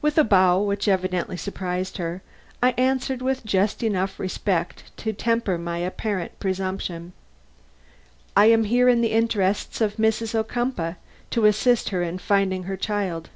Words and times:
With 0.00 0.16
a 0.16 0.24
bow 0.24 0.62
which 0.62 0.88
evidently 0.88 1.36
surprised 1.36 1.98
her, 1.98 2.22
I 2.62 2.70
answered 2.78 3.20
with 3.20 3.44
just 3.44 3.82
enough 3.82 4.18
respect 4.18 4.84
to 4.96 5.12
temper 5.12 5.58
my 5.58 5.76
apparent 5.76 6.40
presumption: 6.40 7.12
"I 8.34 8.46
am 8.46 8.64
here 8.64 8.88
in 8.88 9.02
the 9.02 9.12
interests 9.12 9.82
of 9.82 9.96
Mrs. 9.96 10.34
Ocumpaugh, 10.34 10.96
to 11.32 11.44
assist 11.44 11.90
her 11.90 12.02
in 12.02 12.16
finding 12.16 12.62
her 12.62 12.78
child. 12.78 13.28